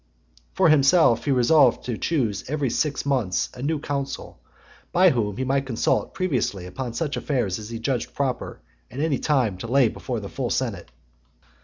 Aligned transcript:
For 0.55 0.69
himself, 0.69 1.25
he 1.25 1.31
resolved 1.31 1.85
to 1.85 1.95
choose 1.95 2.43
every 2.47 2.71
six 2.71 3.05
(100) 3.05 3.15
months 3.23 3.49
a 3.53 3.61
new 3.61 3.77
council, 3.79 4.39
with 4.95 5.13
whom 5.13 5.37
he 5.37 5.43
might 5.43 5.67
consult 5.67 6.15
previously 6.15 6.65
upon 6.65 6.93
such 6.95 7.17
affairs 7.17 7.59
as 7.59 7.69
he 7.69 7.77
judged 7.77 8.15
proper 8.15 8.61
at 8.89 8.99
any 8.99 9.19
time 9.19 9.59
to 9.59 9.67
lay 9.67 9.89
before 9.89 10.19
the 10.19 10.27
full 10.27 10.49
senate. 10.49 10.89